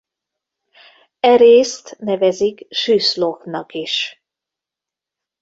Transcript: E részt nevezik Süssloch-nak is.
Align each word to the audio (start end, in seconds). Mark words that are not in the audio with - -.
E 1.19 1.35
részt 1.35 1.97
nevezik 1.99 2.65
Süssloch-nak 2.73 3.73
is. 3.73 4.23